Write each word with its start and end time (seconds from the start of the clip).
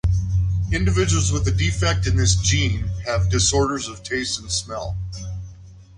Individuals 0.71 1.31
with 1.31 1.47
a 1.47 1.51
defect 1.51 2.07
in 2.07 2.15
this 2.15 2.33
gene 2.33 2.87
have 3.05 3.29
disorders 3.29 3.87
of 3.87 4.01
taste 4.01 4.39
and 4.39 4.49
smell. 4.51 4.97